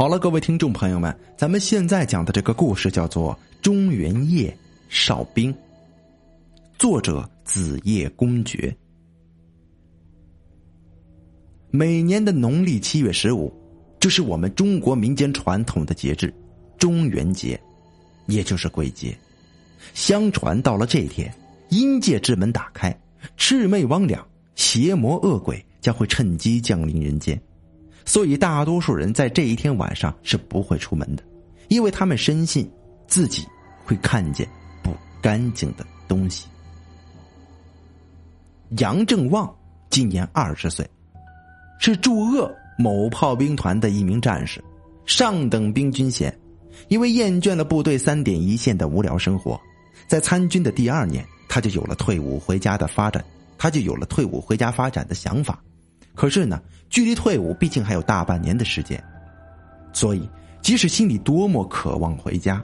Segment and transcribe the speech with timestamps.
[0.00, 4.56] 好了，各位听众朋友们，咱们现在讲的这个故事叫做《中原夜
[4.88, 5.52] 哨兵》，
[6.78, 8.74] 作者子夜公爵。
[11.70, 13.52] 每年的农历七月十五，
[14.00, 16.32] 就是我们中国民间传统的节日——
[16.80, 17.60] 中元节，
[18.24, 19.14] 也就是鬼节。
[19.92, 21.30] 相传到了这天，
[21.68, 22.98] 阴界之门打开，
[23.36, 24.18] 魑魅魍魉、
[24.54, 27.38] 邪魔恶鬼将会趁机降临人间。
[28.04, 31.22] 所以，大多数人在这一天晚上是不会出门的，
[31.68, 32.68] 因为他们深信
[33.06, 33.46] 自己
[33.84, 34.48] 会看见
[34.82, 36.46] 不干净的东西。
[38.78, 39.52] 杨正旺
[39.90, 40.88] 今年二十岁，
[41.78, 44.62] 是驻鄂某炮兵团的一名战士，
[45.06, 46.34] 上等兵军衔。
[46.88, 49.60] 因为厌倦了部队三点一线的无聊生活，
[50.06, 53.22] 在参军的第二年，他就有了退伍回家的发展，
[53.58, 55.62] 他就有了退伍回家发展的想法。
[56.20, 56.60] 可是呢，
[56.90, 59.02] 距离退伍毕竟还有大半年的时间，
[59.90, 60.28] 所以
[60.60, 62.62] 即使心里多么渴望回家，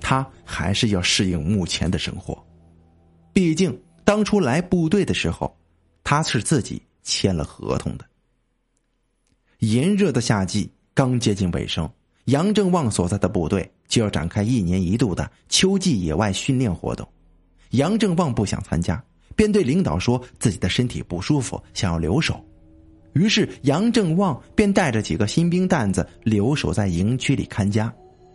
[0.00, 2.42] 他还是要适应目前的生活。
[3.30, 5.54] 毕竟当初来部队的时候，
[6.02, 8.06] 他是自己签了合同的。
[9.58, 11.86] 炎热的夏季刚接近尾声，
[12.24, 17.06] 杨正旺所在的部队就要展开一年一度的秋季野外训练活动，
[17.72, 19.04] 杨正旺不想参加。
[19.36, 22.42] 便对领导说自己的身体不舒服，想要留守。
[23.12, 27.92] 于是杨正旺便带着几个新兵蛋子留守在营区里看家，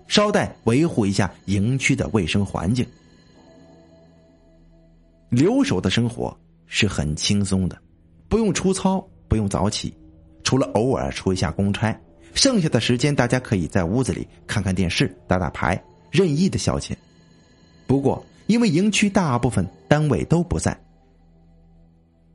[0.07, 2.85] 捎带维护一下营区的卫生环境。
[5.29, 6.35] 留守的生活
[6.65, 7.77] 是很轻松的，
[8.27, 9.93] 不用出操，不用早起，
[10.43, 11.95] 除了偶尔出一下公差，
[12.33, 16.93] 剩下的时间大家可以在屋子里看看电视、打打牌，任意的消遣。
[17.87, 20.77] 不过，因为营区大部分单位都不在。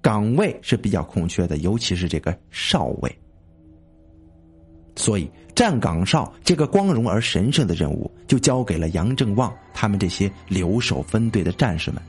[0.07, 3.19] 岗位是比较空缺的，尤其是这个哨位，
[4.95, 12.01] 所以站岗哨这个光荣而神圣的任务就交给了杨正旺他们这些留守分队的战士们。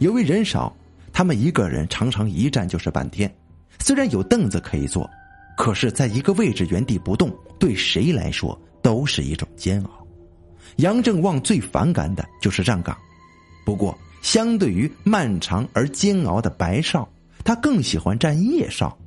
[0.00, 0.76] 由于人少，
[1.12, 3.32] 他们一个人常常一站就是半天。
[3.78, 5.08] 虽然有凳子可以坐，
[5.56, 10.04] 可是在一个位置原地不动，对谁来说都是一种煎熬。
[10.78, 12.98] 杨正旺最反感的就是站岗，
[13.64, 13.96] 不过。
[14.26, 17.08] 相对于漫长而煎熬的白哨，
[17.44, 18.98] 他更喜欢站夜哨。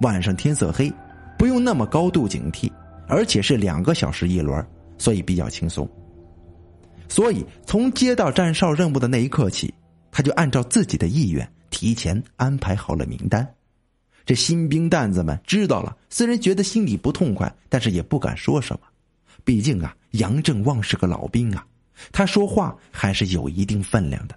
[0.00, 0.90] 晚上天色黑，
[1.36, 2.72] 不用那么高度警惕，
[3.06, 5.86] 而且是两个小时一轮，所以比较轻松。
[7.06, 9.74] 所以从接到站哨任务的那一刻起，
[10.10, 13.46] 他就按照自己的意愿提前安排好了名单。
[14.24, 18.86] 这新兵蛋子们知道了，虽然觉得心里不痛快，但是也不敢说什么。
[19.44, 21.66] 毕竟啊，杨正旺是个老兵啊。
[22.12, 24.34] 他说话还是有一定分量的。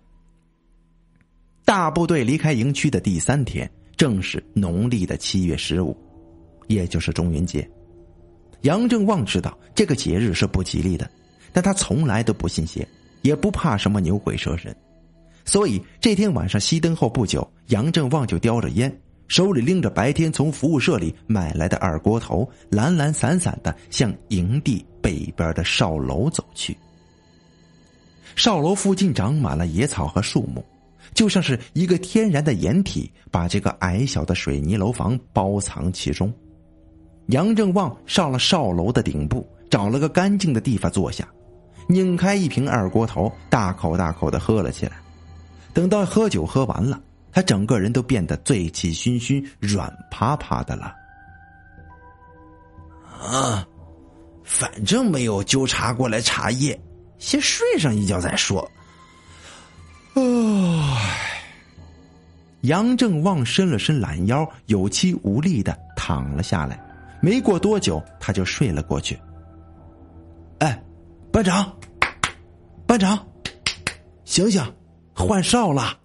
[1.65, 5.95] 大部队离开营区的第三天，正是农历的七月十五，
[6.67, 7.69] 也就是中元节。
[8.61, 11.09] 杨正旺知道这个节日是不吉利的，
[11.51, 12.87] 但他从来都不信邪，
[13.21, 14.75] 也不怕什么牛鬼蛇神，
[15.45, 26.75] 所以这天晚上熄灯后不久，杨正旺就叼着烟，手里拎着白天从服务社里买来的二锅头，懒懒散散的向营地北边的哨楼走去。
[28.37, 30.63] 哨楼附近长满了野草和树木，
[31.15, 36.31] 就像是一个天然的掩体，把这个矮小的水泥楼房包藏其中。
[37.29, 41.27] 杨正旺上了哨楼的顶部，找了个干净的地方坐下，
[41.89, 44.97] 拧开一瓶二锅头，大口大口的喝了起来。
[45.73, 50.93] 等到喝酒喝完了，他整个人都变得醉气熏熏、软趴趴的了。
[53.19, 53.67] 啊，
[54.43, 56.79] 反正没有纠察过来查夜。
[57.19, 58.69] 先睡上一觉再说。
[60.15, 61.41] 唉，
[62.61, 66.83] 杨正旺伸了伸懒腰，有气无力的躺了下来。
[67.21, 69.19] 没过多久，他就睡了过去。
[70.59, 70.83] 哎，
[71.31, 71.75] 班长，
[72.85, 73.27] 班长，
[74.25, 74.63] 醒醒，
[75.13, 75.97] 换哨了！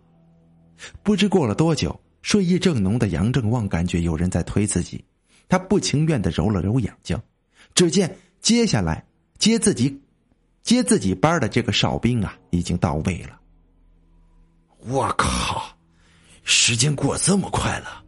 [1.02, 5.04] 不知过了多久，睡意正浓的杨正旺感觉有人在推自己，
[5.48, 7.18] 他不情愿的揉了揉眼睛，
[7.74, 9.04] 只见接下来
[9.38, 9.98] 接自己。
[10.62, 13.38] 接自己班的这个哨兵啊，已经到位了。
[14.78, 15.64] 我靠，
[16.44, 18.02] 时间过这么快了！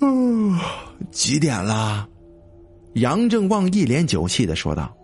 [0.00, 0.58] 嗯，
[1.10, 2.08] 几点了？
[2.94, 4.96] 杨正旺一脸酒气的说道：“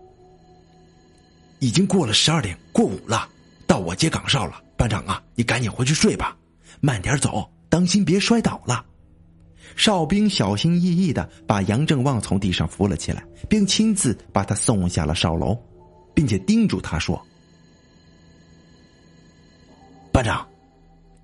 [1.59, 3.27] 已经过了十二点，过午了，
[3.65, 4.61] 到我接岗哨了。
[4.77, 6.35] 班长啊，你赶紧回去睡吧，
[6.81, 8.85] 慢点走，当心别摔倒了。”
[9.75, 15.57] 哨兵小心翼翼的把杨正旺从地上扶了起来，并亲自把他送下了哨楼。
[16.15, 17.21] 并且叮嘱他说
[20.11, 20.47] ：“班长，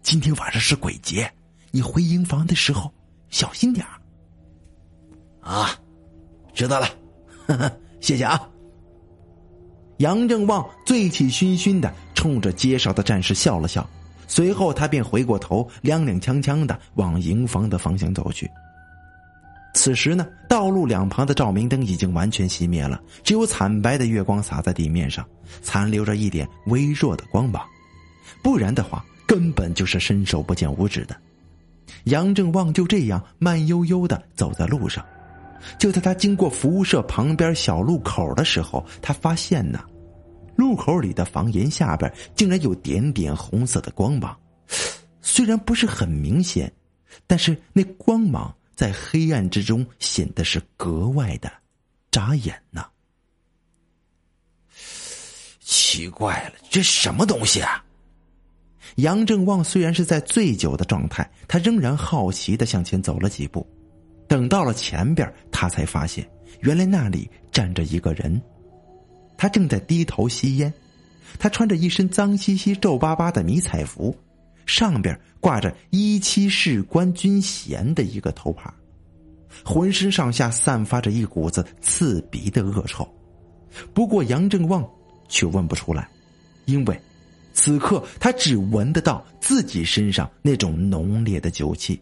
[0.04, 1.32] 今天晚上是鬼节，
[1.72, 2.94] 你回营房的时候
[3.30, 3.84] 小心点
[5.40, 5.80] 啊，
[6.54, 6.88] 知道了，
[7.48, 7.72] 呵呵，
[8.02, 8.48] 谢谢啊。
[9.98, 13.90] 杨正旺醉气熏熏的冲着街上的战士笑了笑，
[14.28, 18.50] 随后他便回过头，踉踉跄跄的往营房的方向走去。
[19.74, 25.26] 此时呢，道路两旁的照明灯已经完全熄灭了，只有惨白的月光洒在地面上，
[25.62, 27.64] 残留着一点微弱的光芒。
[28.44, 31.16] 不然的话，根本就是伸手不见五指的。
[32.06, 35.06] 杨正旺就这样慢悠悠的走在路上，
[35.80, 39.80] 就在他经过服务社旁边小路口的时候，他发现呢，
[40.56, 44.36] 路口里的房檐下边竟然有点点红色的光芒，
[45.22, 46.72] 虽然不是很明显，
[47.26, 48.54] 但是那光芒。
[48.76, 51.52] 在黑暗之中显得是格外的
[52.10, 52.86] 扎眼呢。
[55.60, 57.84] 奇怪了，这什么东西啊？
[58.96, 63.66] 杨正旺虽然是在醉酒的状态，他仍然好奇的向前走了几步。
[64.28, 66.30] 等到了前边，他才发现
[66.62, 68.42] 原来那里站着一个人，
[69.38, 70.74] 他正在低头吸烟。
[71.40, 74.14] 他穿着一身脏兮兮、皱巴巴的迷彩服。
[74.72, 78.72] 上边挂着一七士官军衔的一个头牌，
[79.66, 83.06] 浑身上下散发着一股子刺鼻的恶臭。
[83.94, 84.90] 不过杨正旺
[85.28, 86.08] 却闻不出来，
[86.66, 86.98] 因为
[87.54, 92.02] 此刻他只闻得到自己身上那种浓烈的酒气。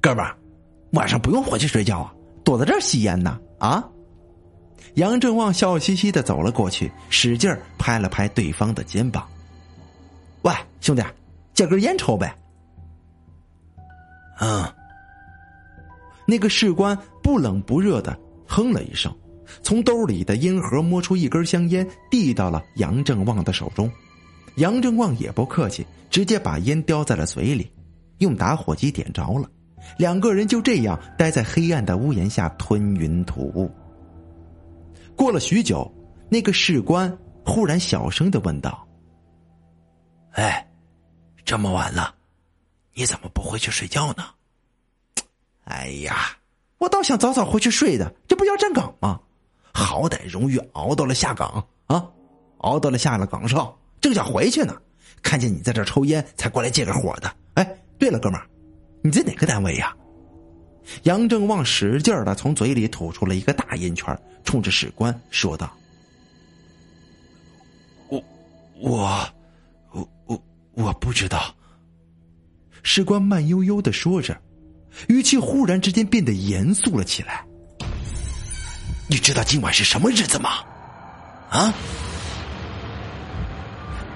[0.00, 0.38] 哥们儿，
[0.92, 2.14] 晚上不用回去睡觉啊，
[2.44, 3.40] 躲在这儿吸烟呢？
[3.58, 3.86] 啊！
[4.94, 9.28] 杨正旺笑嘻嘻的走了过去，使劲拍了拍对方的肩膀。
[10.42, 11.02] 喂，兄弟，
[11.52, 12.34] 借根烟抽呗。
[14.40, 14.64] 嗯，
[16.26, 19.14] 那个士官不冷不热的哼了一声，
[19.62, 23.90] 从兜里的烟盒摸出一根香烟，递到了杨正旺的手中。
[24.56, 27.70] 杨正旺也不客气，直接把烟叼在了嘴里，
[28.18, 29.48] 用打火机点着了。
[29.98, 33.70] 两个人就这样待在黑暗的屋檐下吞云吐雾。
[35.14, 35.90] 过了许久，
[36.30, 37.14] 那个士官
[37.44, 38.86] 忽然小声的问道。
[40.40, 40.66] 哎，
[41.44, 42.14] 这么晚了，
[42.94, 44.24] 你怎么不回去睡觉呢？
[45.64, 46.38] 哎呀，
[46.78, 49.20] 我倒想早早回去睡的，这不要站岗吗？
[49.74, 52.08] 好歹荣誉熬到了下岗啊，
[52.58, 54.74] 熬到了下了岗哨，正想回去呢，
[55.20, 57.30] 看见你在这抽烟，才过来借个火的。
[57.54, 58.48] 哎，对了，哥们儿，
[59.02, 59.94] 你在哪个单位呀？
[61.02, 65.70] 杨正旺使劲的从嘴里吐出了一个大烟圈，冲着史官说道
[68.08, 68.24] ：“我，
[68.78, 69.28] 我。”
[70.72, 71.54] 我不知道。
[72.82, 74.40] 士官慢悠悠的说着，
[75.08, 77.44] 语气忽然之间变得严肃了起来。
[79.08, 80.64] 你知道今晚是什么日子吗？
[81.50, 81.74] 啊！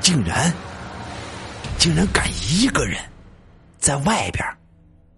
[0.01, 0.53] 竟然，
[1.79, 2.99] 竟然敢一个人
[3.79, 4.45] 在外边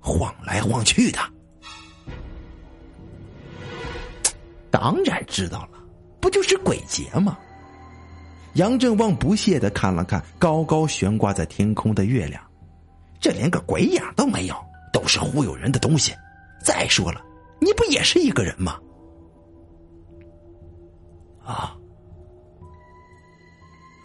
[0.01, 1.19] 晃来晃去的。
[4.71, 5.79] 当然知道了，
[6.21, 7.39] 不就是鬼节吗？
[8.57, 12.43] 杨正旺不屑的看了看高高悬挂在天空的月亮，
[13.21, 14.57] 这连个鬼影都没有，
[14.93, 16.15] 都是忽悠人的东西。
[16.63, 17.23] 再说了，
[17.61, 18.79] 你不也是一个人吗？
[21.45, 21.77] 啊？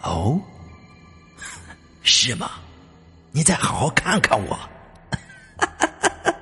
[0.04, 0.40] 哦？
[2.04, 2.52] 是吗？
[3.32, 4.60] 你再好好看看我。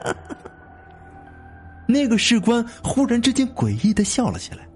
[1.87, 4.67] 那个士官忽然之间诡异的笑了起来。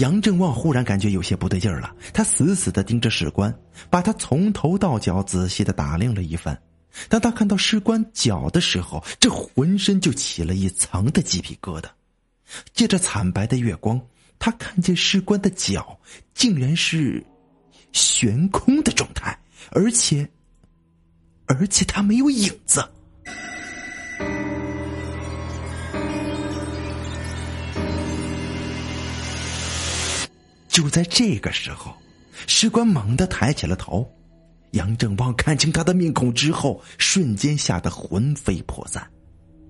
[0.00, 3.54] 杨正旺忽然感觉有些不对劲儿了，他死死的盯着士官，
[3.90, 6.58] 把他从头到脚仔细的打量了一番。
[7.08, 11.84] 当他看到士官脚的时候，这浑身就起了一层的鸡皮疙瘩。
[12.72, 14.00] 借着惨白的月光，
[14.38, 15.98] 他看见士官的脚
[16.34, 17.22] 竟然是
[17.92, 19.38] 悬空的状态，
[19.70, 20.26] 而且，
[21.46, 22.82] 而且他没有影子。
[30.80, 31.94] 就在这个时候，
[32.46, 34.10] 士官猛地抬起了头。
[34.70, 39.06] 杨正旺看清他的面孔之后，瞬间吓得魂飞魄散。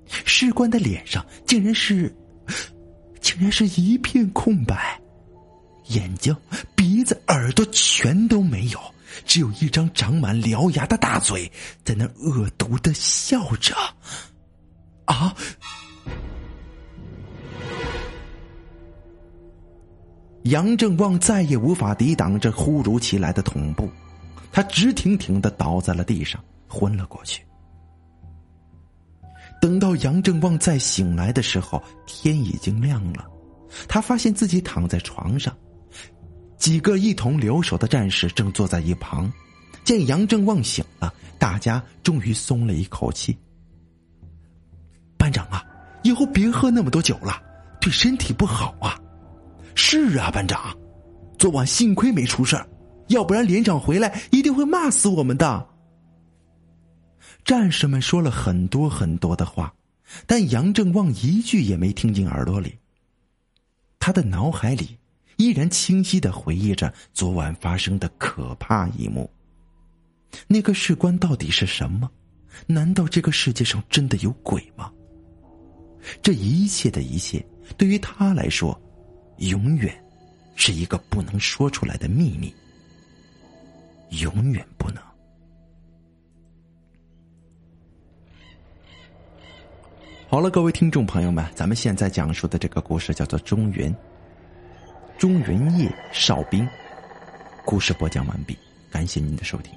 [0.06, 2.14] 士官的脸上竟然是，
[3.20, 5.00] 竟然是一片空白，
[5.86, 6.36] 眼睛、
[6.76, 8.80] 鼻子、耳朵全都没有，
[9.26, 11.50] 只有一张长满獠牙的大嘴
[11.84, 13.74] 在那恶毒的笑着。
[15.06, 15.34] 啊！
[20.44, 23.90] 杨正旺再也无法抵挡这突如其来的恐怖，
[24.50, 27.42] 他直挺挺的倒在了地上，昏了过去。
[29.60, 33.26] 等到杨正旺再醒来的时候，天已经亮了，
[33.86, 35.54] 他发现自己躺在床上，
[36.56, 39.30] 几个一同留守的战士正坐在一旁，
[39.84, 43.36] 见杨正旺醒了，大家终于松了一口气。
[45.18, 45.62] 班长啊，
[46.02, 47.42] 以后别喝那么多酒了，
[47.78, 48.98] 对身体不好啊。
[49.82, 50.76] 是啊，班长，
[51.38, 52.68] 昨晚幸亏没出事儿，
[53.08, 55.66] 要不然连长回来一定会骂死我们的。
[57.46, 59.72] 战士们说了很多很多的话，
[60.26, 62.76] 但杨正旺一句也没听进耳朵里。
[63.98, 64.98] 他的脑海里
[65.38, 69.28] 依然清晰的回忆着昨晚发生的可怕一幕。
[70.46, 72.08] 那个士官到底是什么？
[72.66, 74.92] 难道这个世界上真的有鬼吗？
[76.22, 77.44] 这一切的一切，
[77.78, 78.78] 对于他来说，
[79.40, 79.94] 永远
[80.54, 82.54] 是一个不能说出来的秘密，
[84.10, 85.02] 永远不能。
[90.28, 93.92] 好了，各位听众朋友们，咱们现在讲述的这个故事叫做《中原》，
[95.18, 96.68] 中原夜哨兵。
[97.64, 98.56] 故事播讲完毕，
[98.90, 99.72] 感谢您的收听。